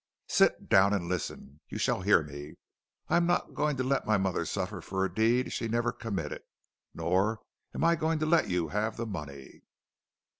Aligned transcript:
"Sit 0.29 0.67
down 0.67 0.93
and 0.93 1.07
listen. 1.07 1.59
You 1.69 1.77
shall 1.77 2.01
hear 2.01 2.23
me. 2.23 2.55
I 3.07 3.17
am 3.17 3.27
not 3.27 3.53
going 3.53 3.77
to 3.77 3.83
let 3.83 4.07
my 4.07 4.17
mother 4.17 4.45
suffer 4.47 4.81
for 4.81 5.05
a 5.05 5.13
deed 5.13 5.53
she 5.53 5.67
never 5.67 5.91
committed, 5.91 6.41
nor 6.95 7.41
am 7.75 7.83
I 7.83 7.95
going 7.95 8.17
to 8.17 8.25
let 8.25 8.49
you 8.49 8.69
have 8.69 8.97
the 8.97 9.05
money." 9.05 9.61